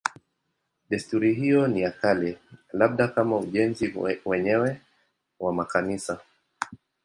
Desturi 0.89 1.33
hiyo 1.33 1.67
ni 1.67 1.81
ya 1.81 1.91
kale, 1.91 2.37
labda 2.73 3.07
kama 3.07 3.37
ujenzi 3.37 3.93
wenyewe 4.25 4.81
wa 5.39 5.53
makanisa. 5.53 6.19